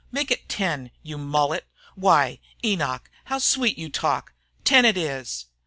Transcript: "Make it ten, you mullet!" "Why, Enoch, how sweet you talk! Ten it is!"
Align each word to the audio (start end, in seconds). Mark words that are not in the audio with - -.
"Make 0.11 0.31
it 0.31 0.49
ten, 0.49 0.89
you 1.03 1.15
mullet!" 1.19 1.67
"Why, 1.93 2.39
Enoch, 2.65 3.07
how 3.25 3.37
sweet 3.37 3.77
you 3.77 3.87
talk! 3.89 4.33
Ten 4.63 4.83
it 4.83 4.97
is!" 4.97 5.45